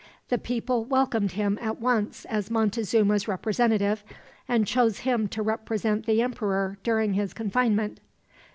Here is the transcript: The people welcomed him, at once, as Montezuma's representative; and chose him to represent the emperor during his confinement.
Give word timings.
The 0.29 0.39
people 0.39 0.83
welcomed 0.83 1.33
him, 1.33 1.59
at 1.61 1.79
once, 1.79 2.25
as 2.25 2.49
Montezuma's 2.49 3.27
representative; 3.27 4.03
and 4.47 4.65
chose 4.65 5.01
him 5.01 5.27
to 5.27 5.43
represent 5.43 6.07
the 6.07 6.23
emperor 6.23 6.79
during 6.81 7.13
his 7.13 7.35
confinement. 7.35 7.99